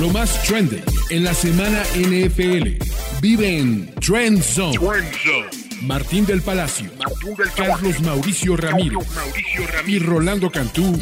[0.00, 2.82] Lo más trending en la semana NFL.
[3.20, 4.76] Vive en Trend Zone.
[5.82, 6.90] Martín del Palacio,
[7.56, 9.06] Carlos Mauricio Ramírez,
[9.86, 10.98] y Rolando Cantú,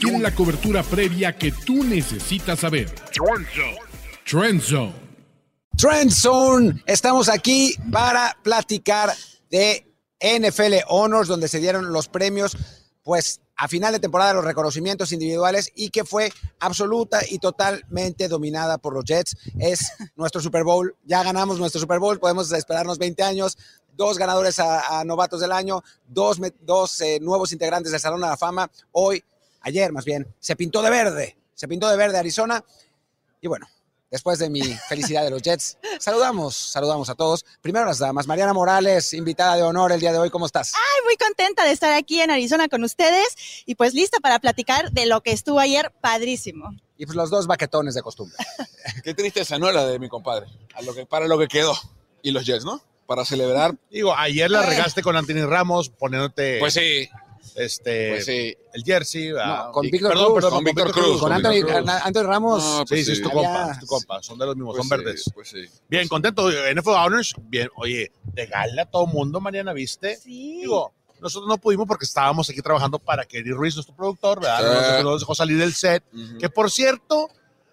[0.00, 2.90] tienen la cobertura previa que tú necesitas saber.
[4.24, 4.92] Trend Zone.
[5.76, 6.82] Trend Zone.
[6.86, 9.12] Estamos aquí para platicar
[9.50, 9.86] de
[10.20, 12.56] NFL Honors, donde se dieron los premios,
[13.02, 18.78] pues a final de temporada los reconocimientos individuales y que fue absoluta y totalmente dominada
[18.78, 19.36] por los Jets.
[19.58, 23.58] Es nuestro Super Bowl, ya ganamos nuestro Super Bowl, podemos esperarnos 20 años,
[23.94, 28.38] dos ganadores a, novatos del año, dos, dos eh, nuevos integrantes del Salón de la
[28.38, 28.70] Fama.
[28.92, 29.22] Hoy,
[29.60, 32.64] ayer más bien, se pintó de verde, se pintó de verde Arizona.
[33.42, 33.66] Y bueno,
[34.10, 37.44] después de mi felicidad de los Jets, saludamos, saludamos a todos.
[37.62, 40.72] Primero las damas, Mariana Morales, invitada de honor el día de hoy, ¿cómo estás?
[40.74, 43.36] Ay, muy contenta de estar aquí en Arizona con ustedes
[43.66, 46.70] y pues lista para platicar de lo que estuvo ayer, padrísimo.
[46.96, 48.36] Y pues los dos baquetones de costumbre.
[49.04, 49.70] Qué tristeza, ¿no?
[49.72, 51.74] La de mi compadre, a lo que, para lo que quedó.
[52.22, 52.82] Y los Jets, ¿no?
[53.06, 53.74] Para celebrar.
[53.90, 57.08] Digo, ayer la regaste con Anthony Ramos poniéndote Pues sí,
[57.56, 58.56] este, pues sí.
[58.72, 59.30] el jersey.
[59.38, 61.84] ah, No, con y- Víctor perdón, Cruz, perdón, con Víctor Cruz, Con con Anthony, Víctor
[61.84, 61.90] Cruz.
[62.02, 62.62] Anthony Ramos.
[62.64, 63.34] No, Sí, pues sí, es tu sí.
[63.34, 64.22] compa, es tu compa.
[64.22, 65.30] Son de los mismos, Pues son sí, verdes.
[65.34, 65.64] Pues sí.
[65.88, 66.48] Bien, contento.
[66.50, 67.68] NFL Honors, bien.
[67.76, 70.16] Oye, de gala todo mundo, Mariana, ¿viste?
[70.16, 70.60] Sí.
[70.60, 74.98] Digo, nosotros no pudimos porque estábamos aquí trabajando para que Eddie Ruiz, nuestro productor, ¿verdad?
[74.98, 75.04] Sí.
[75.04, 76.02] Nos, dejó salir del set.
[76.12, 76.38] Ujú.
[76.38, 77.28] Que por cierto,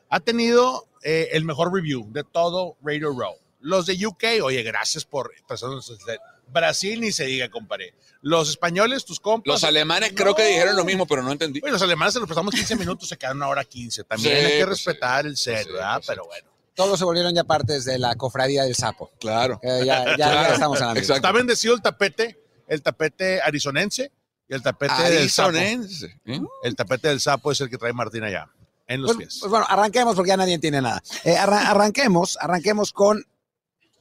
[0.09, 3.35] ha tenido eh, el mejor review de todo Radio Row.
[3.59, 6.19] Los de UK, oye, gracias por prestarnos el set.
[6.52, 7.94] Brasil ni se diga, compadre.
[8.22, 9.48] Los españoles, tus compas.
[9.48, 11.59] Los alemanes creo que dijeron lo mismo, pero no entendí.
[11.64, 14.03] Oye, los alemanes se los prestamos 15 minutos, se quedaron una hora 15.
[14.06, 14.86] También Sí, hay que pues sí.
[14.86, 16.00] respetar el sí, ¿verdad?
[16.02, 16.06] sí.
[16.08, 16.48] Pero bueno.
[16.73, 19.12] Todos se volvieron ya partes de la cofradía del sapo.
[19.20, 19.59] Claro.
[19.64, 21.16] Eh, ya, ya- ya Claro, estamos en la misma.
[21.16, 24.12] Está bendecido el tapete, el tapete arizonense
[24.48, 25.50] y el tapete del sapo.
[25.50, 26.20] Arizonense.
[26.25, 26.40] ¿eh?
[26.64, 28.48] El tapete del sapo es el que trae Martín allá,
[28.88, 29.38] en los Pues, pies.
[29.40, 31.02] pues bueno, arranquemos porque ya nadie entiende nada.
[31.23, 33.25] Eh, arra- arranquemos, arranquemos con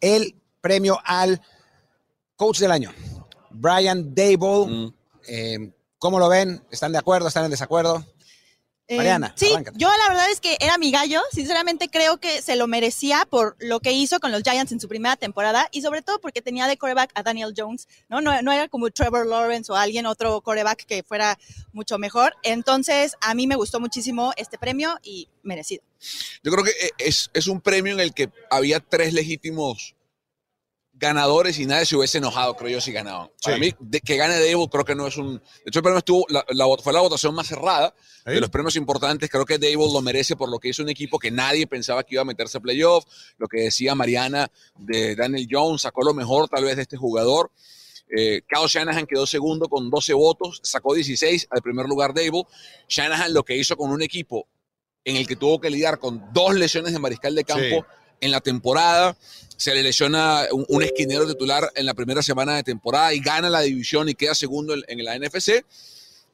[0.01, 1.41] el premio al
[2.37, 2.93] coach del año,
[3.51, 4.67] Brian Dable.
[4.67, 4.95] Mm.
[5.29, 6.63] Eh, ¿Cómo lo ven?
[6.71, 7.29] ¿Están de acuerdo?
[7.29, 8.05] ¿Están en desacuerdo?
[8.89, 9.79] Eh, Mariana, sí, arráncate.
[9.81, 11.21] yo la verdad es que era mi gallo.
[11.33, 14.87] Sinceramente creo que se lo merecía por lo que hizo con los Giants en su
[14.87, 18.21] primera temporada y sobre todo porque tenía de coreback a Daniel Jones, ¿no?
[18.21, 21.37] No, no era como Trevor Lawrence o alguien otro coreback que fuera
[21.73, 22.37] mucho mejor.
[22.45, 25.83] Entonces, a mí me gustó muchísimo este premio y merecido.
[26.45, 29.96] Yo creo que eh, es, es un premio en el que había tres legítimos
[30.99, 33.31] ganadores y nadie se hubiese enojado, creo yo, si ganaban.
[33.43, 33.61] Para Sí.
[33.61, 35.35] mí, de- que gane Dable creo que no es un...
[35.37, 36.45] De hecho, el premio estuvo, la,
[36.83, 38.33] fue la votación más cerrada ¿Sí?
[38.33, 39.29] de los premios importantes.
[39.29, 42.15] Creo que Dable lo merece por lo que hizo un equipo que nadie pensaba que
[42.15, 43.05] iba a meterse a playoff.
[43.37, 47.51] Lo que decía Mariana de Daniel Jones, sacó lo mejor tal vez de este jugador.
[48.17, 52.45] Eh, Kyle Shanahan quedó segundo con 12 votos, sacó 16 al primer lugar Dable.
[52.89, 54.47] Shanahan lo que hizo con un equipo
[55.05, 57.85] en el que tuvo que lidiar con dos lesiones de mariscal de campo
[58.21, 59.17] en la temporada.
[59.57, 63.61] Se le lesiona un, esquinero titular en la primera semana de temporada y gana la
[63.61, 65.65] división y queda segundo en, en la NFC.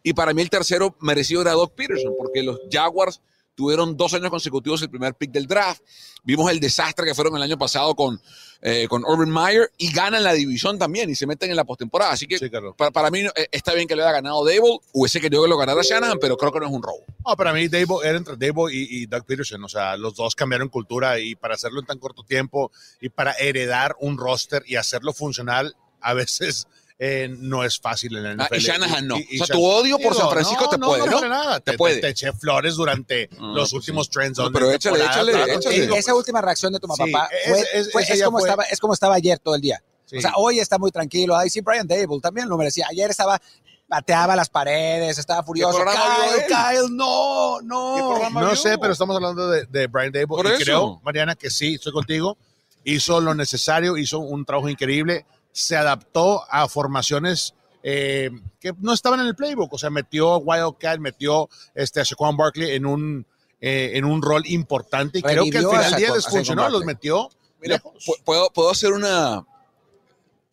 [0.03, 3.21] Y para mí el tercero merecido era Doug Peterson, porque los Jaguars
[3.55, 5.83] tuvieron dos años consecutivos el primer pick del draft.
[6.25, 8.21] Vimos el desastre que fueron el año pasado con,
[8.61, 12.13] eh, con Urban Meyer y ganan la división también y se meten en la postemporada.
[12.13, 14.79] Así que Sí, para, para mí eh, está bien que lo haya ganado Dable.
[14.93, 17.05] Hubiese querido que lo ganara Shanahan, pero creo que no es un robo.
[17.27, 19.63] No, para mí Dable, era entre Dable y, y Doug Peterson.
[19.65, 22.71] O sea, los dos cambiaron cultura y para hacerlo en tan corto tiempo
[23.01, 26.67] y para heredar un roster y hacerlo funcional, a veces
[27.05, 28.57] eh, no es fácil en la Ah, NFL.
[28.57, 29.19] y Shanahan no.
[29.19, 31.07] Y- y o sea, tu odio por Digo, San Francisco no, te no, puede, no,
[31.11, 31.17] ¿no?
[31.17, 31.59] para nada.
[31.61, 32.01] Te Te, puede.
[32.01, 34.13] te eché flores durante Ah, los pues últimos sí.
[34.13, 34.39] trends.
[34.39, 35.99] No, pero échale, échale, échale.
[35.99, 38.63] Esa última reacción de tu Sí, papá es- fue, es- fue- es, como fue- estaba,
[38.65, 39.83] es como estaba ayer todo el día.
[40.07, 40.19] Sí.
[40.19, 41.35] O sea, hoy está muy tranquilo.
[41.37, 42.87] Ay, sí, Brian Dable también lo merecía.
[42.89, 43.41] Ayer estaba,
[43.89, 45.79] pateaba las paredes, estaba furioso.
[45.79, 46.45] Kyle?
[46.47, 47.95] Kyle, no, no.
[47.97, 50.27] ¿Qué programa No sé, pero estamos hablando de, de Brian Dable.
[50.29, 50.65] Por y eso.
[50.65, 52.37] creo, Mariana, que sí, estoy contigo.
[52.85, 55.27] Hizo lo necesario, hizo un trabajo increíble.
[55.53, 59.73] Se adaptó a formaciones eh, que no estaban en el playbook.
[59.75, 63.27] O sea, metió a Wildcat, metió este, a Shaquan Barkley en un,
[63.61, 65.19] eh, en un rol importante.
[65.19, 67.29] Y creo que al final del día les funcionó, los metió.
[67.61, 67.83] Mira,
[68.25, 69.45] puedo, puedo hacer una,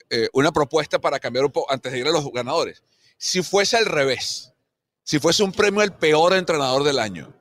[0.09, 2.83] eh, una propuesta para cambiar un poco antes de ir a los ganadores.
[3.17, 4.53] Si fuese al revés,
[5.03, 7.33] si fuese un premio al peor entrenador del año,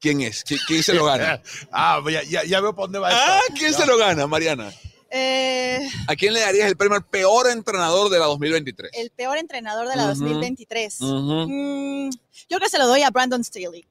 [0.00, 0.44] ¿quién es?
[0.44, 1.42] ¿Qui- ¿Quién, se lo gana?
[1.72, 3.54] ah, ya, ya, ya veo por dónde va Ah, esto.
[3.58, 3.78] ¿quién Ya.
[3.78, 4.72] se lo gana, Mariana?
[5.18, 8.92] Eh, ¿A quién le darías el premio al peor entrenador de la 2023?
[8.94, 10.10] el peor entrenador de la Ujú.
[10.12, 11.00] 2023.
[11.00, 11.46] Ujú.
[11.48, 12.18] Mm, yo
[12.48, 13.84] creo que se lo doy a Brandon Staley.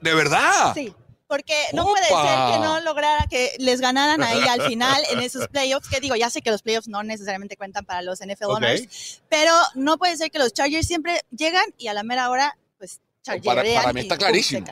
[0.00, 0.72] ¿De verdad?
[0.74, 0.92] Sí.
[1.26, 5.46] Porque no puede ser que no lograra que les ganaran ahí al final en esos
[5.52, 5.88] playoffs.
[5.88, 8.56] Que digo, ya sé que los playoffs no necesariamente cuentan para los NFL Ok.
[8.56, 12.56] Honors, pero no puede ser que los Chargers siempre llegan y a la mera hora,
[12.78, 14.66] pues, Para- chargerean para mí está clarísimo.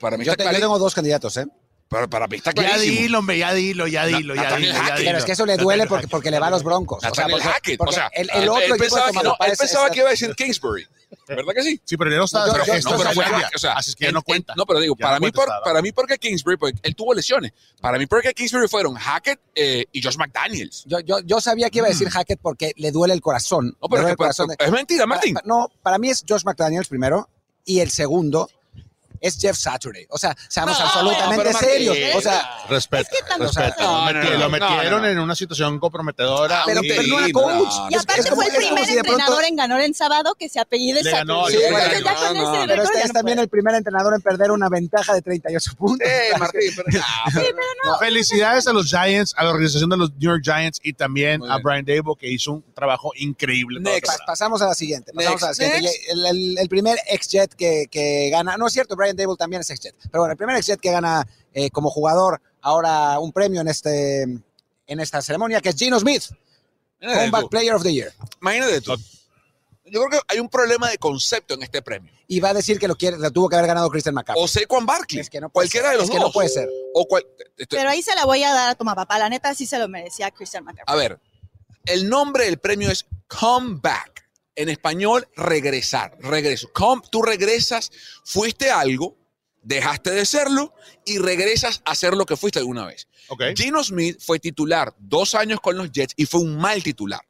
[0.00, 1.46] para mí Yo, está te- yo tengo dos candidatos, ¿eh?
[1.88, 3.00] Para, para mí está Ya clarísimo.
[3.00, 5.06] dilo, hombre, ya dilo, ya dilo, ya Nathaniel dilo, ya Hackett.
[5.06, 6.98] Pero es que eso le duele porque, porque le va a los broncos.
[7.04, 9.46] O sea, porque- porque o sea, el, el él- otro él pensaba, que, no, Tamaulipas
[9.46, 10.86] él es- pensaba es- que iba a decir Kingsbury.
[11.28, 11.80] ¿Verdad que sí?
[11.84, 12.42] Sí, pero ya no está.
[12.44, 14.54] Pero no, es pero ya- o sea, Así es que ya en- no en- cuenta.
[14.56, 17.14] No, pero digo, Ya no para, mí, por, para mí, porque Kingsbury, porque él tuvo
[17.14, 17.52] lesiones.
[17.80, 20.82] Para mí, porque Kingsbury fueron Hackett eh, y Josh McDaniels.
[20.86, 23.66] Yo, yo, yo sabía que iba a decir Hackett porque le duele el corazón.
[23.66, 23.76] Mm.
[23.80, 25.34] No, pero es, el que- corazón de- es mentira, Martín.
[25.34, 27.28] para- no, para mí es Josh McDaniels primero
[27.64, 28.48] y el segundo
[29.20, 30.06] es Jeff Saturday.
[30.10, 31.96] O sea, seamos No, absolutamente pero Martín, serios.
[32.16, 35.06] O sea, Es que sea, Lo no, meti- no, lo no, metieron no, no.
[35.08, 36.62] en una situación comprometedora.
[36.66, 37.74] pero, un pero no era coach.
[37.76, 37.88] no.
[37.90, 40.34] Y aparte es como- fue el primer si de pronto- entrenador en ganar en sábado
[40.38, 41.52] que se apellide Saturday.
[41.52, 42.66] sí, Entonces bueno, ya no, con no, ese no.
[42.66, 46.06] Pero este es también el primer entrenador en perder una ventaja de 38 puntos.
[46.08, 46.86] Eh, Martín, pero,
[47.98, 51.50] Felicidades a los Giants, a la organización de los New York Giants y también Muy
[51.50, 51.58] a.
[51.58, 53.80] Brian Dable que hizo un trabajo increíble.
[54.26, 55.12] pasamos a la siguiente.
[55.14, 55.90] Pasamos a la siguiente.
[56.08, 59.70] El, el- el primer ex-Jet que, que gana, no es cierto, Brian Dable también es
[59.70, 63.68] ex-Jet, pero bueno, el primer ex-Jet que gana eh, como jugador ahora un premio en,
[63.68, 66.24] este, en esta ceremonia, que es Gino Smith,
[67.00, 67.50] imagínate Comeback tú.
[67.50, 68.12] Player of the Year.
[68.40, 68.96] Imagínate tú.
[69.88, 72.12] Yo creo que hay un problema de concepto en este premio.
[72.26, 74.42] Y va a decir que lo, quiere, lo tuvo que haber ganado Christian McCaffrey.
[74.42, 75.20] O Saquon Barkley.
[75.20, 76.26] Es que no puede cualquiera ser, de los es que dos.
[76.26, 76.68] no puede ser.
[76.92, 77.24] O cual-
[77.56, 79.16] esto- Pero ahí se la voy a dar a Toma Papá.
[79.20, 80.92] La neta sí se lo merecía Christian McCaffrey.
[80.92, 81.20] A ver,
[81.84, 84.15] el nombre del premio es Come Back.
[84.56, 86.70] En español, regresar, regreso.
[86.72, 87.90] Come, tú regresas,
[88.24, 89.16] fuiste algo,
[89.62, 90.74] dejaste de serlo
[91.04, 93.06] y regresas a ser lo que fuiste alguna vez.
[93.28, 93.42] Ok.
[93.54, 97.20] Gino Smith fue titular dos años con los Jets y fue un mal titular.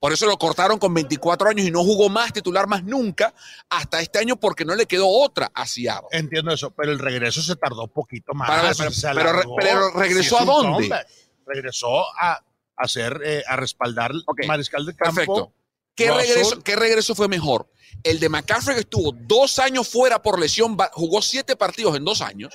[0.00, 3.34] Por eso lo cortaron con 24 años y no jugó más titular más nunca
[3.70, 6.08] hasta este año porque no le quedó otra a Seattle.
[6.12, 8.48] Entiendo eso, pero el regreso se tardó un poquito más.
[8.48, 9.56] Para pero- se pero re- alargó.
[9.56, 11.06] pero regresó es a dónde?
[11.46, 12.42] Regresó a
[12.76, 15.14] hacer, eh, a respaldar Ok, mariscal de campo.
[15.14, 15.52] Perfecto.
[15.94, 17.68] ¿Qué regreso, ¿Qué regreso fue mejor?
[18.02, 22.20] El de McCaffrey que estuvo dos años fuera por lesión, jugó siete partidos en dos
[22.20, 22.52] años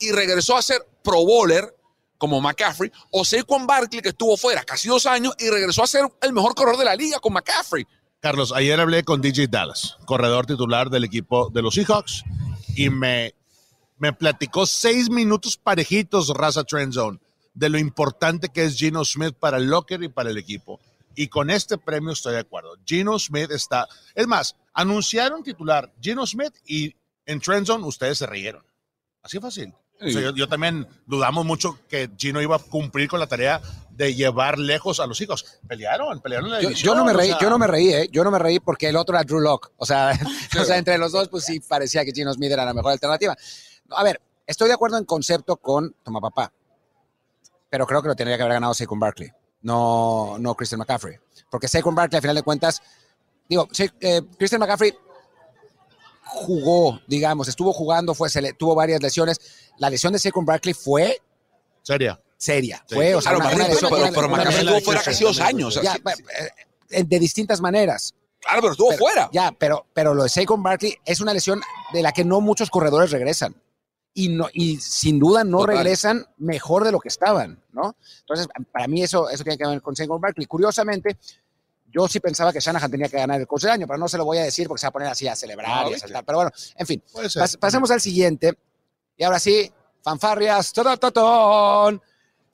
[0.00, 1.74] y regresó a ser pro bowler
[2.18, 6.04] como McCaffrey, o Saquon Barkley que estuvo fuera casi dos años y regresó a ser
[6.20, 7.86] el mejor corredor de la liga con McCaffrey.
[8.20, 12.24] Carlos, ayer hablé con DJ Dallas, corredor titular del equipo de los Seahawks,
[12.74, 13.34] y me,
[13.98, 17.20] me platicó seis minutos parejitos, raza Trend Zone,
[17.54, 20.80] de lo importante que es Gino Smith para el locker y para el equipo.
[21.18, 22.76] Y con este premio estoy de acuerdo.
[22.86, 23.88] Gino Smith está.
[24.14, 26.94] Es más, anunciaron titular Gino Smith y
[27.26, 28.64] en Trend Zone ustedes se rieron.
[29.20, 29.74] Así fácil.
[30.00, 33.60] O sea, yo, yo también dudamos mucho que Gino iba a cumplir con la tarea
[33.90, 35.58] de llevar lejos a los hijos.
[35.66, 36.94] Pelearon, pelearon en la Yo, división.
[36.94, 38.08] yo no me reí, sea, yo no me reí, ¿eh?
[38.12, 39.72] Yo no me reí porque el otro era Drew Lock.
[39.76, 40.12] O sea,
[40.60, 43.36] o sea, entre los dos, pues sí parecía que Gino Smith era la mejor alternativa.
[43.90, 46.52] A ver, estoy de acuerdo en concepto con Toma Papá,
[47.68, 49.32] pero creo que lo tendría que haber ganado Saquon Barkley,
[49.68, 51.16] no, no Christian McCaffrey.
[51.50, 52.82] Porque Saquon Barkley, al final de cuentas,
[53.48, 53.68] digo,
[54.00, 54.92] eh, Christian McCaffrey
[56.24, 59.40] jugó, digamos, estuvo jugando, fue, se le, tuvo varias lesiones.
[59.78, 61.20] La lesión de Saquon Barkley fue
[61.82, 62.20] Seria.
[62.36, 62.84] seria.
[62.86, 62.94] Sí.
[62.96, 64.80] Fue, o sea, Claro, una- Martín, una pero, lesión- pero, una- pero una McCaffrey estuvo
[64.84, 65.76] fuera casi dos años.
[65.76, 68.14] o sea, ya, sí, de distintas maneras.
[68.40, 69.30] claro, pero estuvo Pero- fuera.
[69.32, 71.60] Ya, pero, pero lo de Saquon Barkley es una lesión
[71.92, 73.54] de la que no muchos corredores regresan.
[74.20, 75.76] Y, no, y sin duda no Total.
[75.76, 77.94] regresan mejor de lo que estaban, ¿no?
[78.20, 80.46] Entonces, para mí eso, eso tiene que ver con Saquon Barkley.
[80.46, 81.18] Curiosamente,
[81.92, 84.18] yo sí pensaba que Shanahan tenía que ganar el coach del año, pero no se
[84.18, 85.98] lo voy a decir porque se va a poner así a celebrar No, y a
[86.00, 86.24] saltar.
[86.24, 88.58] Pero bueno, en fin, pas- pasemos al siguiente.
[89.16, 89.70] Y ahora sí,
[90.02, 92.02] fanfarrias, tatatón.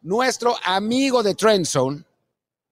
[0.03, 2.05] Nuestro amigo de Trendzone,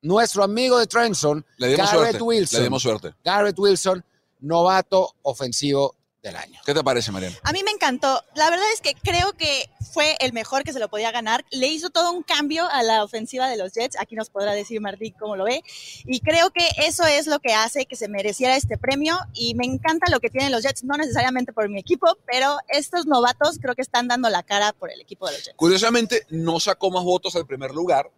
[0.03, 2.23] nuestro amigo de Trendzone, Le dimos Garrett suerte.
[2.23, 2.59] Wilson.
[2.61, 3.15] Le dimos suerte.
[3.25, 4.05] Garrett Wilson,
[4.41, 6.61] novato ofensivo del año.
[6.64, 7.37] ¿Qué te parece, Mariana?
[7.43, 8.23] A mí me encantó.
[8.35, 11.45] La verdad es que creo que fue el mejor que se lo podía ganar.
[11.50, 13.97] Le hizo todo un cambio a la ofensiva de los Jets.
[13.99, 15.62] Aquí nos podrá decir Martín cómo lo ve.
[16.05, 19.19] Y creo que eso es lo que hace que se mereciera este premio.
[19.35, 23.07] Y me encanta lo que tienen los Jets, no necesariamente por mi equipo, pero estos
[23.07, 25.57] novatos creo que están dando la cara por el equipo de los Jets.
[25.57, 28.11] Curiosamente, no sacó más votos al primer lugar.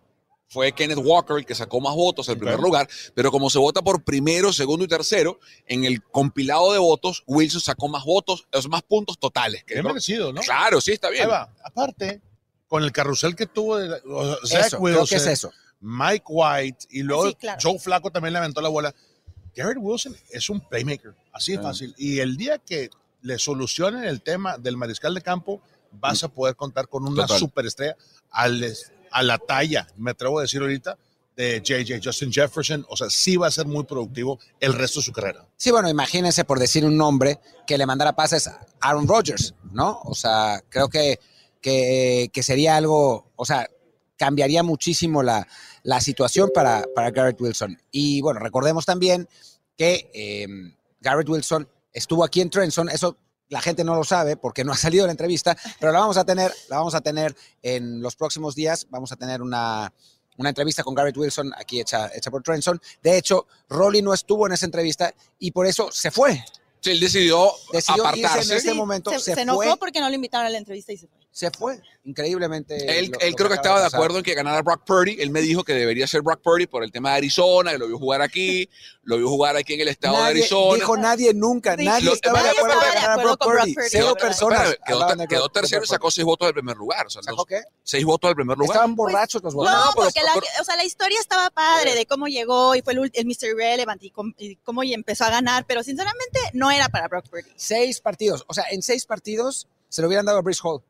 [0.54, 3.82] Fue Kenneth Walker el que sacó más votos al primer lugar, pero como se vota
[3.82, 8.68] por primero, segundo y tercero, en el compilado de votos, Wilson sacó más votos, los
[8.68, 9.64] más puntos totales.
[9.64, 10.40] que merecido, ¿no?
[10.42, 11.28] Claro, sí, está Ahí bien.
[11.28, 11.52] va.
[11.64, 12.20] Aparte,
[12.68, 15.50] con el carrusel que tuvo de, o sea, creo que es eso.
[15.80, 17.58] Mike White y luego Sí, claro.
[17.60, 18.94] Joe Flaco también le aventó la bola.
[19.56, 21.62] Garrett Wilson es un playmaker, así de Ah.
[21.62, 21.94] fácil.
[21.98, 22.90] Y el día que
[23.22, 27.38] le solucionen el tema del mariscal de campo, vas a poder contar con una Total.
[27.40, 27.96] superestrella
[28.30, 28.76] al-
[29.14, 30.98] a la talla, me atrevo a decir ahorita,
[31.36, 32.84] de JJ, Justin Jefferson.
[32.88, 35.46] O sea, sí va a ser muy productivo el resto de su carrera.
[35.56, 40.00] Sí, bueno, imagínense por decir un nombre que le mandara pases Aaron Rodgers, ¿no?
[40.04, 41.20] O sea, creo que,
[41.60, 43.68] que, que sería algo, o sea,
[44.16, 45.46] cambiaría muchísimo la,
[45.84, 47.80] la situación para, para Garrett Wilson.
[47.92, 49.28] Y bueno, recordemos también
[49.76, 50.46] que eh,
[51.00, 53.16] Garrett Wilson estuvo aquí en Trenson, eso
[53.48, 56.24] la gente no lo sabe porque no ha salido la entrevista, pero la vamos a
[56.24, 58.86] tener, la vamos a tener en los próximos días.
[58.90, 59.92] Vamos a tener una,
[60.38, 62.80] una entrevista con Garrett Wilson aquí hecha, hecha por Trenson.
[63.02, 66.44] De hecho, Rolly no estuvo en esa entrevista y por eso se fue.
[66.80, 68.56] Sí, él decidió, Decidió irse en apartarse.
[68.56, 69.10] este momento.
[69.12, 71.23] se, Se, se enojó fue, porque no lo invitaron a la entrevista y se fue.
[71.34, 71.82] Se fue.
[72.04, 72.76] Increíblemente.
[72.98, 75.16] Él, lo- él lo creo que estaba de acuerdo en que ganara Brock Purdy.
[75.20, 77.88] Él me dijo que debería ser Brock Purdy por el tema de Arizona, que lo
[77.88, 78.68] vio jugar aquí,
[79.02, 80.74] lo vio jugar aquí en el estado de Arizona.
[80.76, 83.74] dijo nadie nunca, Sí, nadie lo- estaba de acuerdo estaba en de ganar Brock Purdy.
[83.88, 84.70] Cero personas.
[84.86, 87.06] Espérame, quedó, tercero y sacó seis votos del primer lugar.
[87.06, 87.62] O sea, ¿Sacó los- qué?
[87.82, 88.76] seis votos del primer lugar.
[88.76, 89.74] Estaban borrachos los No, votos.
[89.74, 92.82] no, pero- porque la, pero- o sea, la historia estaba padre de cómo llegó y
[92.82, 93.48] fue el, ult- el Mr.
[93.48, 97.28] Irrelevant y, cómo- y cómo y empezó a ganar, pero sinceramente no era para Brock
[97.28, 97.50] Purdy.
[97.56, 98.44] Seis partidos.
[98.46, 100.80] O sea, en seis partidos se lo hubieran dado a Brice Hall.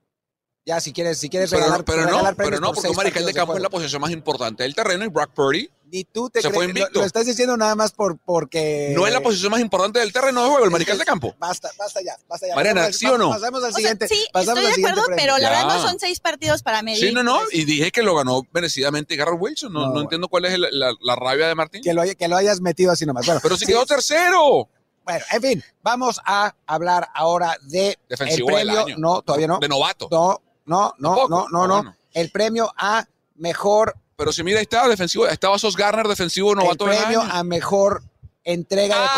[0.66, 2.88] Ya, si quieres, si quieres Pero, regalar, pero no, regalar pero premios no, por porque
[2.88, 6.04] un mariscal de campo es la posición más importante del terreno y Brock Purdy Ni
[6.04, 6.74] tú te Se fue crees.
[6.74, 7.00] Lo, invicto.
[7.00, 8.92] lo estás diciendo nada más por, porque.
[8.96, 11.34] no es la posición más importante del terreno de juego, el mariscal de campo.
[11.38, 12.54] Basta, basta ya, basta ya.
[12.54, 13.28] Mariana, Pasamos al- ¿sí o no?
[13.30, 14.08] Pasamos al O sea, siguiente.
[14.08, 15.22] sí, pasamos estoy al de siguiente acuerdo, premio.
[15.34, 16.98] pero la verdad no son seis partidos para medir.
[17.08, 17.54] Sí, no, no, pues.
[17.54, 19.70] y dije que lo ganó merecidamente Garrett Wilson.
[19.70, 20.02] No, No, no bueno.
[20.04, 21.82] entiendo cuál es la, la- la rabia de Martín.
[21.82, 23.26] Que lo, que lo hayas metido así nomás.
[23.26, 24.70] Bueno, Pero si sí, quedó tercero.
[25.04, 28.84] Bueno, en fin, vamos a hablar ahora de Defensivo el del premio.
[28.86, 28.96] año.
[28.98, 29.58] No, todavía no.
[29.58, 30.08] De novato.
[30.10, 31.28] No, no, no, Tampoco.
[31.28, 31.74] no, no, Ah, no.
[31.76, 31.96] bueno.
[32.12, 33.06] El premio a
[33.36, 37.20] mejor, Pero si mira, ahí está, defensivo, estaba Sos Garner, defensivo el novato del premio
[37.22, 37.32] año.
[37.32, 38.02] a mejor
[38.44, 39.14] entrega de Ah,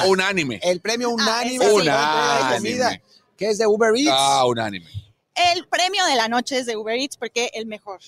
[0.00, 0.04] comida.
[0.10, 0.60] unánime.
[0.62, 1.74] El premio unánime ese a sí.
[1.76, 3.02] mejor entrega de comida, Unánime.
[3.38, 4.10] que es de Uber Eats.
[4.12, 4.86] Ah, unánime.
[5.34, 8.00] El premio de la noche es de Uber Eats porque el mejor.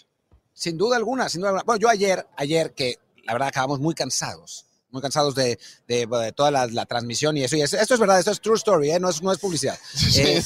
[0.52, 1.64] Sin duda alguna, sin duda alguna.
[1.64, 6.32] Bueno, yo ayer, ayer que la verdad acabamos muy cansados, muy cansados de, de, de
[6.32, 7.56] toda la, la transmisión y eso.
[7.56, 9.00] Y eso- esto es verdad, esto es true story, ¿eh?
[9.00, 9.78] no, es, no es publicidad.
[10.16, 10.42] Eh,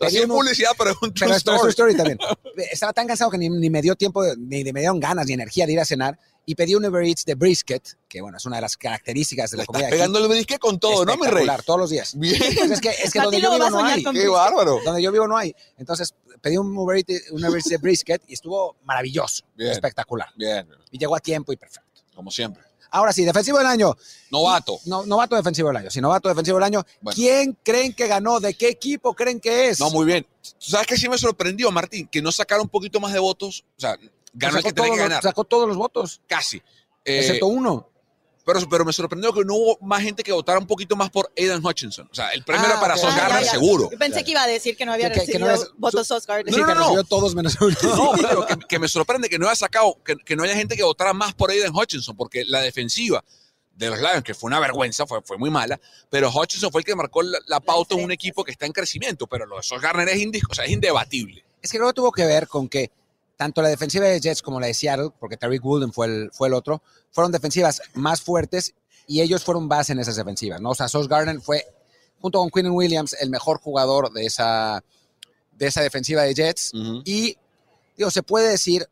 [0.00, 1.92] Así pedí es uno- publicidad, pero es un true pero esto es true story.
[1.92, 2.18] story también.
[2.70, 5.32] Estaba tan cansado que ni, ni me dio tiempo, ni, ni me dieron ganas ni
[5.34, 8.44] energía de ir a cenar y pedí un Uber Eats de brisket, que bueno, es
[8.46, 9.78] una de las características de Le la comida.
[9.86, 9.98] estás de aquí.
[10.12, 11.26] pegando el brisket con todo, ¿no, mi rey?
[11.26, 12.14] Espectacular, todos los días.
[12.16, 14.04] Bien, Pues es que, es que donde yo vivo no hay.
[14.04, 14.80] qué bárbaro.
[14.84, 15.54] Donde yo vivo no hay.
[15.76, 19.72] Entonces pedí un Uber Eats, un Uber Eats de brisket y estuvo maravilloso, Bien.
[19.72, 20.28] espectacular.
[20.36, 22.02] Bien, Y llegó a tiempo y perfecto.
[22.14, 22.62] como siempre.
[22.96, 23.94] Ahora sí, defensivo del año.
[24.30, 24.80] Novato.
[24.86, 25.90] No, novato defensivo del año.
[25.90, 26.86] Sí, novato defensivo del año.
[27.02, 27.14] Bueno.
[27.14, 28.40] ¿Quién creen que ganó?
[28.40, 29.78] ¿De qué equipo creen que es?
[29.80, 30.26] No, muy bien.
[30.58, 32.08] ¿Sabes qué sí me sorprendió, Martín?
[32.08, 33.66] Que no sacaron un poquito más de votos.
[33.76, 33.98] O sea,
[34.32, 35.22] ganó el que tenía que ganar.
[35.22, 36.56] Sacó todos los votos, Casi.
[37.04, 37.90] Eh, excepto uno.
[38.46, 41.30] Pero, pero me sorprendió que no hubo más gente que votara un poquito más por
[41.36, 42.08] Aidan Hutchinson.
[42.10, 43.00] O sea, el premio Ah, era para ok.
[43.00, 43.50] Sos Ah, Garner, ya, ya.
[43.50, 43.90] seguro.
[43.90, 45.78] Yo pensé que iba a decir que no había Que- que- que no recibido es-
[45.78, 46.42] votos su- Oscar.
[46.46, 46.80] Sí, no, no, que no.
[46.80, 47.76] recibió todos menos uno.
[47.82, 50.76] No, pero que, que me sorprende que no haya sacado, que, que no haya gente
[50.76, 53.22] que votara más por Aiden Hutchinson, porque la defensiva
[53.74, 56.84] de los Lions, que fue una vergüenza, fue, fue muy mala, pero Hutchinson fue el
[56.86, 59.62] que marcó la, la pauta en un equipo que está en crecimiento, pero lo de
[59.64, 61.44] Sos Garner es, indis- o sea, es indebatible.
[61.60, 62.90] Es que que tuvo que ver con que
[63.36, 66.48] tanto la defensiva de Jets como la de Seattle, porque Tariq Woolen fue el, fue
[66.48, 68.74] el otro, fueron defensivas más fuertes
[69.06, 70.70] y ellos fueron base en esas defensivas, ¿no?
[70.70, 71.64] O sea, Sauce Gardner fue,
[72.20, 74.82] junto con Quinn Williams, el mejor jugador de esa,
[75.52, 76.72] de esa defensiva de Jets.
[77.04, 77.36] Y,
[77.96, 78.88] digo, se puede decir,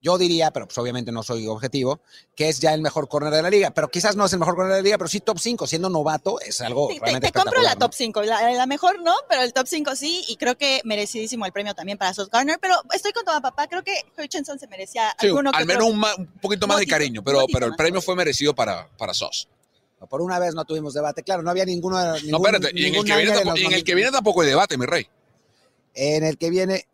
[0.00, 2.00] yo diría, pero pues obviamente no soy objetivo,
[2.36, 3.70] que es ya el mejor corner de la liga.
[3.72, 5.90] Pero quizás no es el mejor corner de la liga, pero sí top 5, siendo
[5.90, 8.22] novato, es algo Sí, te, realmente te compro la top 5.
[8.22, 10.24] La, la mejor no, pero el top 5 sí.
[10.28, 12.58] Y creo que merecidísimo el premio también para Sos Garner.
[12.60, 13.66] Pero estoy con tu papá.
[13.66, 15.94] Creo que Hutchinson se merecía Sí, alguno que al menos otro.
[15.94, 19.12] un, ma- un poquito más de cariño, pero, pero el premio fue merecido para, para
[19.14, 19.48] Sos.
[20.08, 21.24] Por una vez no tuvimos debate.
[21.24, 21.98] Claro, no había ninguno.
[22.00, 24.48] No, ningún- espérate, y en el, que viene tampoco, en el que viene tampoco hay
[24.48, 25.08] debate, mi rey.
[25.94, 26.86] En el que viene.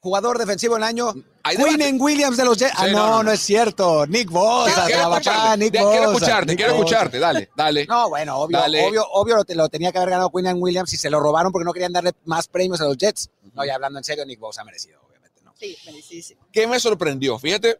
[0.00, 1.12] Jugador defensivo del año.
[1.56, 2.72] Queen Williams de los Jets.
[2.76, 3.32] Ah, Sí, no, no, no, no, no.
[3.32, 4.06] es cierto.
[4.06, 6.84] Nick Bosa, Quiero papá, escucharte, Nick quiero Bosa, escucharte, Nick quiero Bosa.
[6.84, 7.86] escucharte, dale, dale.
[7.86, 8.86] No, bueno, obvio, Dale.
[8.86, 11.50] obvio, obvio lo, te- lo tenía que haber ganado Queen Williams y se lo robaron
[11.52, 13.30] porque no querían darle más premios a los Jets.
[13.54, 15.40] No, ya hablando en serio, Nick Bosa ha merecido, obviamente.
[15.44, 15.52] ¿no?
[15.58, 16.46] Sí, merecidísimo.
[16.52, 17.38] ¿Qué me sorprendió?
[17.38, 17.78] Fíjate,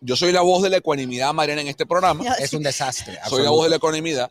[0.00, 2.24] yo soy la voz de la ecuanimidad, Mariana, en este programa.
[2.38, 3.18] Es un desastre.
[3.28, 4.30] soy la voz de la economía.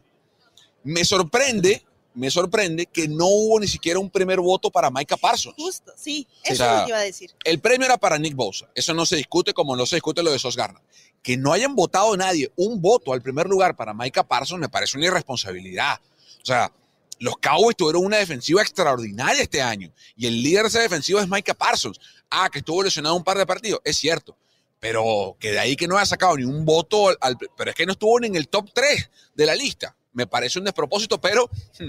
[0.83, 1.83] Me sorprende,
[2.19, 5.55] me sorprende que no hubo ni siquiera un primer voto para Micah Parsons.
[5.57, 6.27] Justo, sí.
[6.43, 7.31] Eso O sea, es lo que iba a decir.
[7.43, 8.69] El premio era para Nick Bosa.
[8.75, 10.81] Eso no se discute como no se discute lo de Sos Garner.
[11.23, 14.97] Que no hayan votado nadie un voto al primer lugar para Micah Parsons me parece
[14.97, 15.99] una irresponsabilidad.
[16.41, 16.71] O sea,
[17.19, 21.27] los Cowboys tuvieron una defensiva extraordinaria este año y el líder de esa defensiva es
[21.27, 21.99] Micah Parsons.
[22.29, 24.37] Ah, que estuvo lesionado un par de partidos, es cierto.
[24.79, 27.75] Pero que de ahí que no haya sacado ni un voto, al- al- pero es
[27.75, 29.95] que no estuvo ni en el top 3 de la lista.
[30.13, 31.49] Me parece un despropósito, pero
[31.79, 31.87] hmm,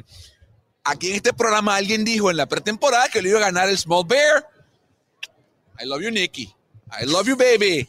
[0.84, 3.78] aquí en este programa alguien dijo en la pretemporada que le iba a ganar el
[3.78, 4.46] Small Bear.
[5.82, 6.54] I love you, Nicky.
[7.00, 7.88] I love you, baby.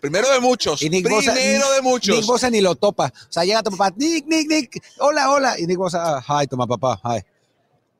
[0.00, 0.82] Primero de muchos.
[0.82, 1.34] Y Nick Primero Bosa,
[1.74, 2.16] de muchos.
[2.16, 3.12] Nick Bosa ni lo topa.
[3.28, 5.58] O sea, llega tu papá, Nick, Nick, Nick, hola, hola.
[5.58, 7.22] Y Nick Bosa, ah, hi, toma papá, hi.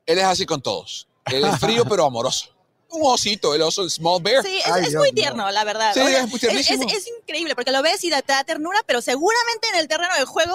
[0.07, 1.09] Él es así con todos.
[1.27, 2.49] Él es frío pero amoroso.
[2.91, 4.45] Un osito, el oso, el Small Bear.
[4.45, 5.95] Sí, es, Ay, es Dios muy tierno, la verdad.
[5.95, 6.87] Sí, O sea, es muy tiernísimo.
[6.89, 10.15] es- es increíble porque lo ves y te da ternura, pero seguramente en el terreno
[10.15, 10.55] del juego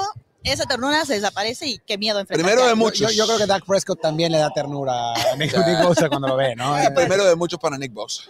[0.52, 2.46] esa ternura se desaparece y qué miedo enfrentar.
[2.46, 3.16] Primero de muchos.
[3.16, 6.36] yo creo que Dak Prescott también le da ternura a Nick, Nick Bosa cuando lo
[6.36, 6.76] ve, ¿no?
[6.96, 8.24] Primero de muchos para Nick Bosa.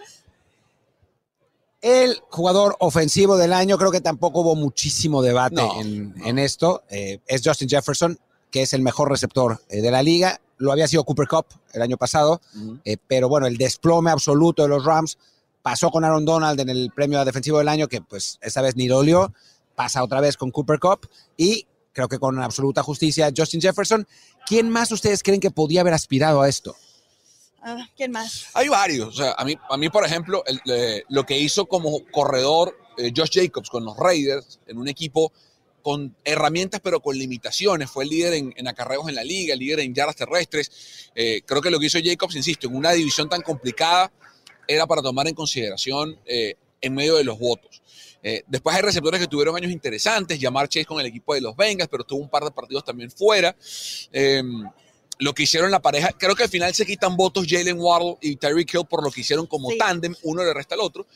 [1.80, 6.26] El jugador ofensivo del año, creo que tampoco hubo muchísimo debate No, en, no.
[6.26, 6.82] en esto.
[6.90, 8.18] Eh, es Justin Jefferson,
[8.50, 10.40] que es el mejor receptor eh, de la liga.
[10.56, 12.40] Lo había sido Cooper Cup el año pasado,
[12.84, 15.18] eh, pero bueno, el desplome absoluto de los Rams
[15.62, 18.88] pasó con Aaron Donald en el premio defensivo del año, que pues esta vez ni
[18.88, 19.32] dolió.
[19.76, 21.64] Pasa otra vez con Cooper Cup y
[21.98, 24.06] creo que con absoluta justicia Justin Jefferson.
[24.46, 26.76] ¿Quién más ustedes creen que podía haber aspirado a esto?
[27.60, 28.46] Ah, ¿Quién más?
[28.54, 29.08] Hay varios.
[29.08, 32.78] O sea, a mí, a mí por ejemplo, el- eh, lo que hizo como corredor
[32.98, 35.32] eh, Josh Jacobs con los Raiders, en un equipo
[35.82, 39.58] con herramientas pero con limitaciones, fue el líder en, en acarreos en la liga, el
[39.58, 41.10] líder en yardas terrestres.
[41.16, 44.12] Eh, creo que lo que hizo Jacobs, insisto, en una división tan complicada,
[44.68, 47.82] era para tomar en consideración eh, en medio de los votos.
[48.22, 51.56] Eh, después hay receptores que tuvieron años interesantes, llamar Chase con el equipo de los
[51.56, 53.54] Bengals, pero tuvo un par de partidos también fuera.
[54.12, 54.42] Eh,
[55.20, 58.36] lo que hicieron la pareja, creo que al final se quitan votos Jalen Waddle y
[58.36, 59.78] Tyreek Hill por lo que hicieron como Sí.
[59.78, 61.06] tándem, uno le resta al otro,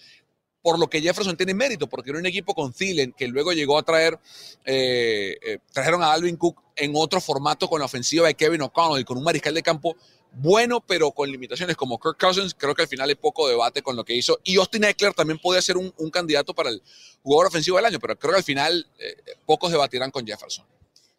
[0.61, 3.79] por lo que Jefferson tiene mérito, porque era un equipo con Thielen que luego llegó
[3.79, 4.19] a traer,
[4.65, 9.01] eh, eh, trajeron a Alvin Cook en otro formato con la ofensiva de Kevin O'Connell
[9.03, 9.97] y con un mariscal de campo
[10.35, 13.97] bueno, pero con limitaciones como Kirk Cousins, creo que al final hay poco debate con
[13.97, 14.41] lo que hizo.
[14.45, 16.83] Y Austin Eckler también podía ser un, candidato para el
[17.23, 20.65] jugador ofensivo del año, pero creo que al final eh, pocos debatirán con Jefferson.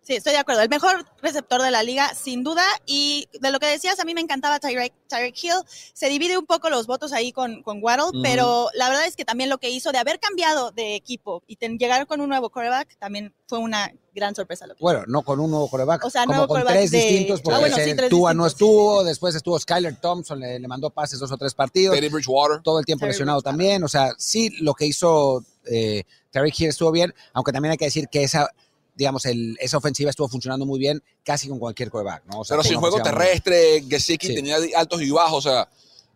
[0.04, 0.62] Sí, estoy de acuerdo.
[0.62, 2.64] El mejor receptor de la liga, sin duda.
[2.86, 5.54] Y de lo que decías, a mí me encantaba Tyreek, Tyreek Hill.
[5.94, 9.24] Se divide un poco los votos ahí con, con Waddle, pero la verdad es que
[9.24, 12.50] también lo que hizo de haber cambiado de equipo y ten- llegar con un nuevo
[12.50, 14.68] quarterback también fue una gran sorpresa.
[14.68, 16.98] Lo que Bueno, no con un nuevo coreback, O sea, como nuevo con tres de-
[16.98, 20.60] distintos, Ah, porque bueno, se- sí, tres Tua no estuvo, después estuvo Skyler Thompson, le,
[20.60, 22.62] le mandó pases dos o tres partidos, Teddy Bridgewater.
[22.62, 26.68] todo el tiempo Terry lesionado también, o sea, sí, lo que hizo eh, Terry Hill
[26.70, 28.50] estuvo bien, aunque también hay que decir que esa,
[28.96, 32.40] digamos, el, esa ofensiva estuvo funcionando muy bien casi con cualquier coreback, ¿no?
[32.42, 34.36] O sea, Pero sin juego terrestre, Gesicki Sí.
[34.36, 35.68] tenía altos y bajos, o sea,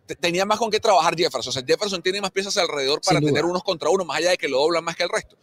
[0.06, 1.50] te- tenía más con qué trabajar Jefferson.
[1.50, 4.38] O sea, Jefferson tiene más piezas alrededor para tener unos contra uno, más allá de
[4.38, 5.36] que lo doblan más que el resto.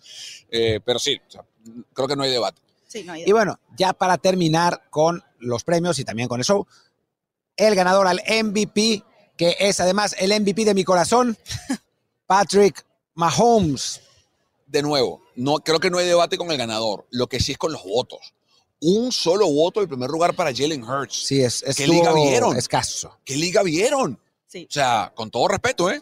[0.50, 1.44] Eh, pero sí, o sea,
[1.94, 2.62] creo que no hay debate.
[2.88, 6.46] Sí, no hay Y bueno, ya para terminar con los premios y también con el
[6.46, 6.66] show,
[7.58, 9.04] el ganador al MVP,
[9.38, 11.38] que es además el MVP de mi corazón,
[12.28, 14.02] Patrick Mahomes.
[14.68, 17.06] De nuevo, no, creo que no hay debate con el ganador.
[17.12, 18.34] Lo que sí es con los votos.
[18.82, 21.26] Un solo voto en primer lugar para Jalen Hurts.
[21.28, 22.58] Sí, es, ¿Qué estuvo liga vieron?
[22.58, 23.18] escaso.
[23.24, 24.20] ¿Qué liga vieron?
[24.48, 24.68] Sí.
[24.70, 26.02] O sea, con todo respeto, ¿eh?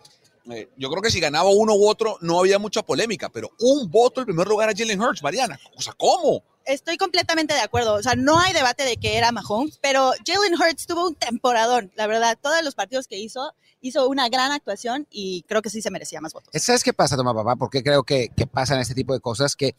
[0.52, 3.90] Eh, Yo creo que si ganaba uno u otro no había mucha polémica, pero un
[3.90, 5.60] voto en primer lugar a Jalen Hurts, Mariana.
[5.78, 6.44] O sea, ¿cómo?
[6.66, 7.94] Estoy completamente de acuerdo.
[7.96, 11.92] O sea, no hay debate de que era Mahomes, pero Jalen Hurts tuvo un temporadón.
[11.96, 15.82] La verdad, todos los partidos que hizo, hizo una gran actuación y creo que sí
[15.82, 16.50] se merecía más votos.
[16.54, 17.56] ¿Sabes qué pasa, Toma Papá?
[17.56, 19.76] Porque creo que, que pasan este tipo de cosas que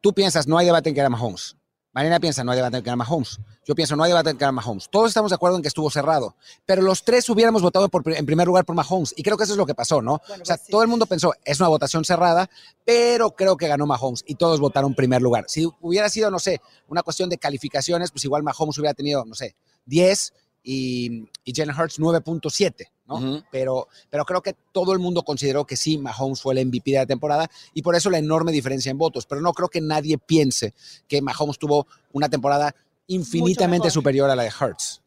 [0.00, 1.56] tú piensas, no hay debate en que era Mahomes.
[1.94, 3.38] Marina piensa, no hay debate en que era Mahomes.
[3.64, 4.90] Yo pienso, no hay debate en que era Mahomes.
[4.90, 6.34] Todos estamos de acuerdo en que estuvo cerrado,
[6.66, 9.14] pero los tres hubiéramos votado por, en primer lugar por Mahomes.
[9.16, 10.20] Y creo que eso es lo que pasó, ¿no?
[10.26, 10.72] Bueno, o sea, pues sí.
[10.72, 12.50] todo el mundo pensó, es una votación cerrada,
[12.84, 15.44] pero creo que ganó Mahomes y todos votaron primer lugar.
[15.46, 19.36] Si hubiera sido, no sé, una cuestión de calificaciones, pues igual Mahomes hubiera tenido, no
[19.36, 19.54] sé,
[19.86, 20.32] 10
[20.64, 23.44] y, y Jalen Hurts 9.7, ¿no?
[23.50, 26.98] Pero, pero creo que todo el mundo consideró que sí, Mahomes fue el MVP de
[26.98, 29.26] la temporada y por eso la enorme diferencia en votos.
[29.26, 30.74] Pero no creo que nadie piense
[31.08, 32.74] que Mahomes tuvo una temporada
[33.06, 35.02] infinitamente superior a la de Hurts.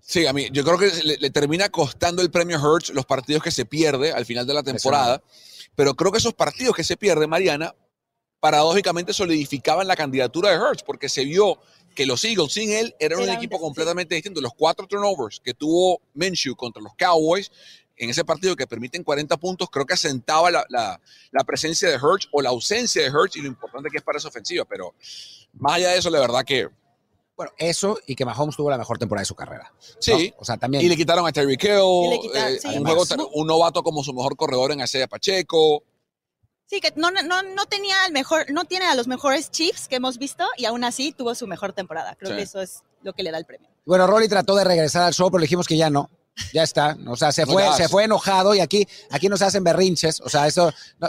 [0.00, 3.42] Sí, a mí, yo creo que le, le termina costando el premio Hurts los partidos
[3.42, 5.20] que se pierde al final de la temporada,
[5.74, 7.74] pero creo que esos partidos que se pierde, Mariana,
[8.38, 11.58] paradójicamente solidificaban la candidatura de Hurts, porque se vio
[11.96, 14.40] que los Eagles sin él eran un Era un equipo completamente distinto.
[14.40, 17.50] Los cuatro turnovers que tuvo Minshew contra los Cowboys
[17.96, 21.00] en ese partido que permiten 40 puntos, creo que asentaba la, la-
[21.32, 24.18] la presencia de Hurts o la ausencia de Hurts y lo importante que es para
[24.18, 24.94] esa ofensiva, pero
[25.54, 26.68] más allá de eso, la verdad que
[27.36, 29.72] Bueno, eso y que Mahomes tuvo la mejor temporada de su carrera.
[29.98, 30.30] sí.
[30.30, 30.36] ¿no?
[30.40, 30.84] O sea, también.
[30.84, 32.68] Y le quitaron a Terry quitaron, eh, sí.
[32.68, 33.26] un, juego- Además.
[33.34, 35.82] un novato como su mejor corredor en Isaiah Pacheco.
[36.68, 39.96] Sí, que no, no, no tenía el mejor, no tiene a los mejores Chiefs que
[39.96, 42.16] hemos visto y aún así tuvo su mejor temporada.
[42.16, 42.36] Creo Sí.
[42.38, 43.68] que eso es lo que le da el premio.
[43.84, 46.10] Bueno, Rolly trató de regresar al show, pero le dijimos que ya no.
[46.52, 46.96] Ya está.
[47.06, 50.20] O sea, se No fue, se fue enojado y aquí, aquí nos hacen berrinches.
[50.20, 50.72] O sea, eso.
[50.98, 51.08] no-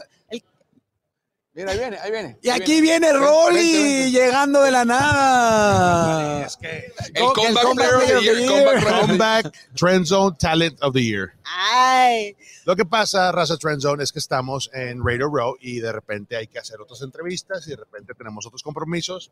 [1.58, 2.38] Mira, ahí viene, ahí viene.
[2.44, 4.12] Y ahí aquí viene Vente, Rolly vente, vente.
[4.12, 6.46] llegando de la nada.
[6.46, 8.48] Es que El Co- comeback comeback player of the player of the year, year.
[8.48, 11.34] comeback player of the- Comeback Trend Zone Talent of the Year.
[11.46, 15.92] Ay, Lo que pasa, Raza Trend Zone, es que estamos en Radio Row y de
[15.92, 19.32] repente hay que hacer otras entrevistas y de repente tenemos otros compromisos.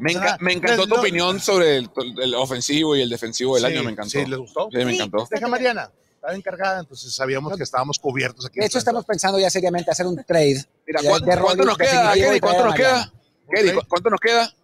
[0.00, 1.90] Me, enca- me encantó tu opinión sobre el,
[2.20, 4.10] el ofensivo y el defensivo del Sí, año, me encantó.
[4.10, 4.68] Sí, ¿les gustó?
[4.72, 4.96] Sí, me Sí.
[4.96, 5.28] encantó.
[5.30, 5.92] Deja Mariana,
[6.24, 8.58] estaba encargada, entonces sabíamos que estábamos cubiertos aquí.
[8.60, 10.64] De hecho, estamos pensando ya seriamente hacer un trade.
[10.86, 12.92] Mira, de- ¿cuánto, de cuánto nos queda, y ¿Cuánto nos queda?
[12.92, 13.12] Mariana.
[13.54, 13.74] Kelly, Ok.
[13.82, 14.54] ¿cu- ¿cuánto nos queda?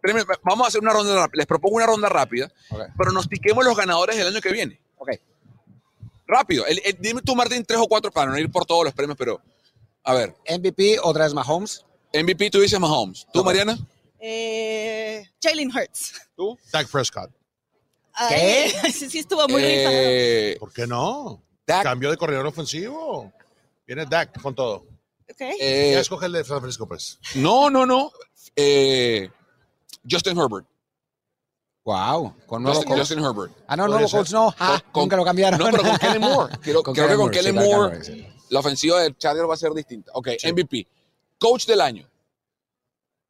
[0.00, 0.36] Tres minutos.
[0.42, 1.36] Vamos a hacer una ronda rápida.
[1.38, 2.80] Les propongo una ronda rápida, Ok.
[2.96, 4.80] pronostiquemos los ganadores del año que viene.
[4.96, 5.10] Ok.
[6.26, 6.64] Rápido.
[6.66, 9.18] El- el- dime tú, Martín, tres o cuatro para no ir por todos los premios,
[9.18, 9.40] pero
[10.04, 10.34] a ver.
[10.48, 11.84] MVP otra vez Mahomes.
[12.14, 13.26] MVP, tú dices Mahomes.
[13.32, 13.44] ¿Tú.
[13.44, 13.78] Mariana?
[14.18, 16.22] Eh, Jalen Hurts.
[16.36, 16.58] ¿Tú?
[16.72, 17.30] Dak Prescott.
[18.28, 18.72] ¿Qué?
[18.82, 19.90] Ay, sí, sí estuvo muy rifado.
[19.96, 21.42] Eh, ¿Por qué no?
[21.66, 21.82] Dak.
[21.82, 23.32] Cambio de corredor ofensivo.
[23.86, 24.86] Viene Dak con todo.
[25.30, 25.40] Ok.
[25.40, 27.18] eh, ya escoge el de San Francisco, pues.
[27.36, 28.12] no, no, no.
[28.56, 29.30] Eh,
[30.08, 30.66] Justin Herbert.
[31.84, 32.36] Wow.
[32.46, 33.52] Con nuevo Justin, Herbert.
[33.66, 34.54] Ah, no, nuevo coach no.
[34.58, 35.58] Ah, Con- con- nunca lo cambiaron.
[35.58, 36.58] No, pero con Kellen Moore.
[36.62, 38.26] Quiero- Con creo que con Kellen Moore sí.
[38.50, 40.12] la ofensiva de Chargers va a ser distinta.
[40.14, 40.86] Ok, MVP.
[41.38, 42.08] Coach del año.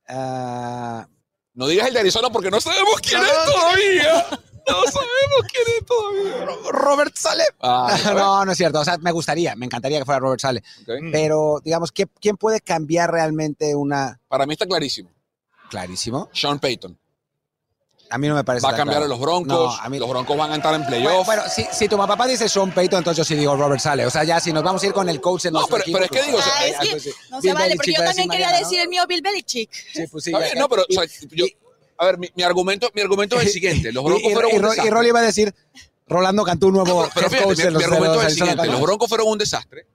[0.09, 1.07] Ah,
[1.55, 4.27] No digas el de Arizona porque no sabemos quién es todavía.
[4.68, 6.57] No sabemos quién es todavía.
[6.70, 7.44] Robert Sale.
[7.61, 8.81] Ah, no, no es cierto.
[8.81, 10.62] O sea, me gustaría, me encantaría que fuera Robert Sale.
[11.11, 15.11] Pero, digamos, ¿qué- ¿quién puede cambiar realmente una Para mí está clarísimo.
[15.68, 16.29] clarísimo?
[16.33, 16.98] Sean Payton.
[18.11, 18.66] A mí no me parece.
[18.66, 19.07] Va a cambiar claro.
[19.07, 19.48] a los Broncos.
[19.48, 21.25] No, a mí- Los Broncos van a entrar en Bueno, playoff.
[21.27, 24.05] bueno, si, si tu papá dice Sean Payton, entonces yo sí digo Robert Sale.
[24.05, 25.96] O sea, ya si nos vamos a ir con el coach en No, pero- equipo,
[25.98, 27.11] pero es que digo, Ah, es que sí.
[27.31, 29.70] no se Bill vale, Belichick porque yo también quería Mariana, decir el mío Bill Belichick.
[29.94, 30.31] Sí, pues sí.
[30.31, 31.57] Está bien, no, pero o sea, yo- y-
[32.03, 33.93] a ver, mi, mi argumento, mi argumento es el siguiente.
[33.93, 34.91] Los y- Broncos y, fueron y, un Ro- y desastre.
[34.91, 35.55] Rolly iba a decir
[36.07, 38.27] Rolando Cantú, nuevo Pero head fíjate, coach mi, de los, mi de los argumento es
[38.29, 38.67] el siguiente.
[38.67, 38.81] Los.
[38.81, 39.87] Broncos fueron un desastre.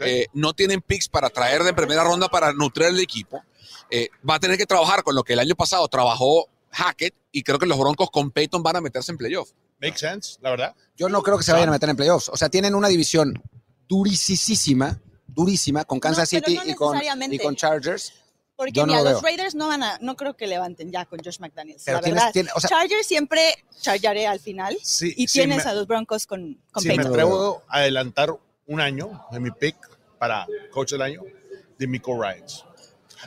[0.00, 3.42] Eh, no tienen picks para traer de primera ronda para nutrir el equipo.
[3.90, 7.42] Eh, va a tener que trabajar con lo que el año pasado trabajó Hackett y
[7.42, 9.50] creo que los Broncos con Peyton van a meterse en playoff.
[9.80, 10.74] Make sense, la verdad.
[10.96, 12.28] Yo no creo que se vayan a meter en playoffs.
[12.28, 13.42] O sea, tienen una división
[13.88, 17.36] durisísima, durísima, con Kansas City no y, con, necesariamente.
[17.36, 18.12] y con Chargers.
[18.58, 19.30] Porque no mira, lo los veo.
[19.30, 21.84] Raiders no van a, no creo que levanten ya con Josh McDaniels.
[21.84, 22.32] Pero la tienes- verdad.
[22.32, 24.76] tiene- o sea- Chargers siempre charlaré al final.
[24.82, 28.36] Sí, y sí tienes me- a los Broncos con, con Si me atrevo a adelantar
[28.66, 29.76] un año en mi pick
[30.18, 31.22] para coach del año,
[31.78, 32.64] de Miko Ryans.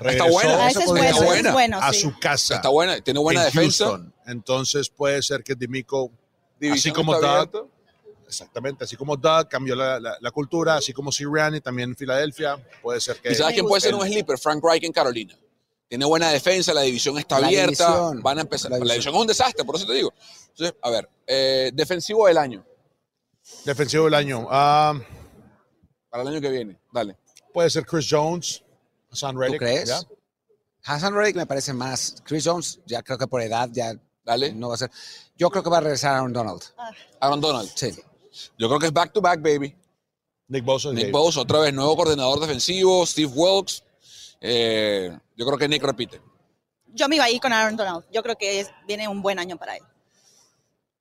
[0.06, 0.66] Está buena.
[0.66, 0.98] Ah, ese es ser.
[0.98, 2.56] ese es bueno, a su casa.
[2.56, 3.86] Está buena, tiene buena en defensa.
[3.86, 4.14] Houston.
[4.26, 6.12] Entonces puede ser que Dimico,
[6.74, 7.60] así como está abierta.
[8.32, 12.56] Exactamente, así como Doug cambió la, la- la cultura, así como Sirianni también en Filadelfia,
[12.82, 14.38] puede ser que ¿Y sabes quién puede ser un sleeper?
[14.38, 15.38] Frank Reich en Carolina.
[15.88, 17.86] Tiene buena defensa, la división está La abierta.
[17.88, 18.22] división.
[18.24, 18.72] van a empezar.
[18.72, 18.96] La La división.
[18.96, 19.16] división.
[19.16, 20.14] es un desastre, por eso te digo.
[20.50, 22.66] Entonces, a ver, eh, defensivo del año,
[23.66, 24.48] defensivo del año.
[24.50, 24.94] Ah,
[26.10, 26.80] para el año que viene.
[26.94, 27.18] Dale.
[27.54, 28.64] puede ser Chris Jones,
[29.12, 29.60] Hassan Reddick.
[29.60, 29.90] crees?
[29.90, 30.00] ¿ya?
[30.84, 32.16] Hassan Reddick me parece más.
[32.24, 34.54] Chris Jones, ya creo que por edad ya Dale.
[34.54, 34.92] no va a ser.
[35.36, 36.62] Yo creo que va a regresar Aaron Donald.
[37.20, 37.70] Aaron Donald.
[37.76, 37.92] Sí.
[38.58, 39.76] Yo creo que es back to back, baby.
[40.48, 40.92] Nick Bosa.
[40.92, 41.12] Nick.
[41.12, 43.06] Bosa, otra vez, nuevo coordinador defensivo.
[43.06, 43.84] Steve Wilkes.
[44.42, 46.22] Eh, yo creo que Nick repite.
[46.94, 48.04] Yo me iba a ir con Aaron Donald.
[48.12, 49.84] Yo creo que es- viene un buen año para él.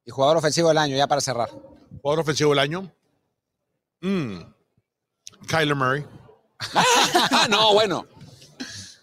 [0.04, 1.50] Y jugador ofensivo del año, ya para cerrar.
[2.00, 2.92] Jugador ofensivo del año.
[4.00, 4.40] Mm.
[5.48, 6.04] Kyler Murray.
[7.50, 8.06] no, bueno.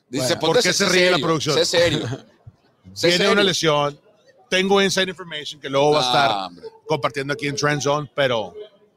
[0.09, 1.55] Dice, Bueno, ¿por qué se ríe la producción?
[1.55, 2.07] Sé serio.
[2.93, 3.31] Sé Tiene serio.
[3.33, 3.99] una lesión.
[4.49, 6.65] Tengo inside information que luego va a Ah, estar hombre.
[6.87, 8.53] compartiendo aquí en Trend Zone, pero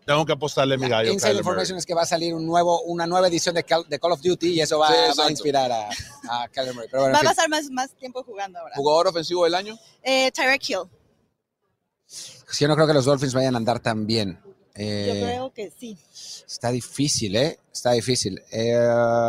[0.07, 1.11] tengo que apostarle a mi gallo.
[1.13, 1.79] Inside Kyler Information Murray.
[1.81, 4.21] es que va a salir un nuevo, una nueva edición de Call, de Call of
[4.23, 5.23] Duty y eso va, Sí, va exacto.
[5.23, 5.89] a inspirar a,
[6.31, 6.89] a Kyler Murray.
[6.91, 8.75] Pero bueno, Va a pasar más, más tiempo jugando ahora.
[8.77, 9.77] Jugador ofensivo del año.
[10.03, 10.79] Eh, Tyreek Hill.
[12.59, 14.39] yo no creo que los Dolphins vayan a andar tan bien.
[14.75, 15.97] Eh, Yo creo que sí.
[16.47, 17.59] Está difícil, ¿eh?
[17.73, 18.41] Está difícil.
[18.51, 18.79] Eh,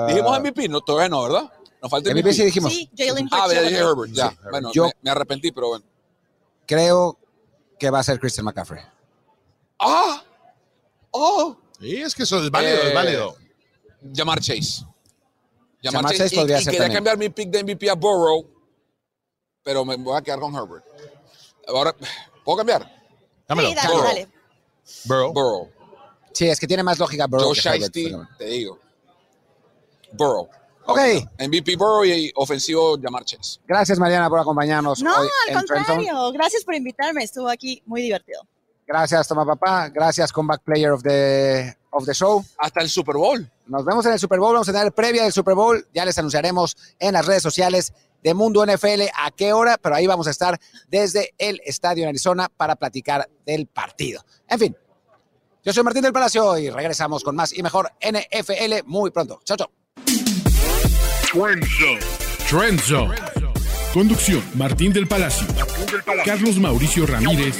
[0.08, 1.52] Dijimos MVP, no, todavía no, ¿verdad?
[1.82, 2.72] Nos falta MVP sí dijimos.
[2.72, 3.34] Sí, Jalen Hurts.
[3.34, 3.92] Ah, lo dije creo.
[3.92, 4.30] Herbert, ya.
[4.30, 5.86] Sí, bueno, Yo- me, me arrepentí, pero bueno.
[6.68, 7.18] Creo
[7.80, 8.82] que va a ser Christian McCaffrey.
[9.80, 10.24] ¡Ah!
[11.12, 11.58] ¡Oh!
[11.80, 13.36] Sí, es que eso es válido, Eh, es válido.
[14.02, 14.86] Llamar Chase.
[15.82, 16.98] Llamar Chase y, podría y ser quería también.
[16.98, 18.46] cambiar mi pick de MVP a Burrow,
[19.64, 20.86] pero me voy a quedar con Herbert.
[21.68, 21.96] Ahora,
[22.46, 22.88] ¿puedo cambiar?
[23.48, 23.70] Dámelo.
[23.70, 24.04] Sí, dale, Burrow.
[24.08, 24.28] dale.
[25.06, 25.34] Burrow.
[25.34, 25.70] Burrow.
[26.34, 28.80] Sí, es que tiene más lógica Burrow Joe Shiesty, te digo.
[30.14, 30.50] Burrow.
[30.86, 31.00] Ok,
[31.40, 33.60] MVP Burrow y ofensivo Llamar Chase.
[33.68, 36.32] gracias Mariana por acompañarnos No, hoy al contrario.
[36.32, 37.24] Gracias por invitarme.
[37.24, 38.42] Estuvo aquí muy divertido.
[38.88, 39.90] Gracias, Toma Papá.
[39.90, 42.44] Gracias, Comeback Player of the, of the Show.
[42.58, 43.50] Hasta el Super Bowl.
[43.68, 44.54] Nos vemos en el Super Bowl.
[44.54, 45.88] Vamos a tener previa del Super Bowl.
[45.94, 50.08] Ya les anunciaremos en las redes sociales de Mundo NFL a qué hora, pero ahí
[50.08, 54.24] vamos a estar desde el estadio en Arizona para platicar del partido.
[54.48, 54.78] En fin,
[55.64, 59.40] yo soy Martín del Palacio y regresamos con más y mejor NFL muy pronto.
[59.46, 59.72] Chao, chao.
[61.34, 62.00] Trend Zone.
[62.50, 63.16] Trend Zone.
[63.94, 65.48] Conducción: Martín del Palacio,
[66.26, 67.56] Carlos Mauricio Ramírez,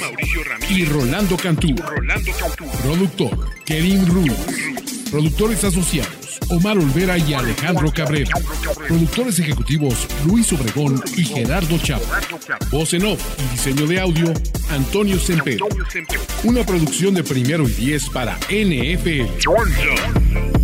[0.68, 1.74] y Rolando Cantú.
[2.82, 4.30] Productor: Kevin Ruz.
[5.10, 8.34] Productores asociados: Omar Olvera y Alejandro Cabrera.
[8.86, 12.20] Productores ejecutivos: Luis Obregón y Gerardo Chapa.
[12.70, 14.34] Voz en off y diseño de audio:
[14.70, 15.60] Antonio Semper.
[16.44, 20.60] Una producción de primero y diez para NFL.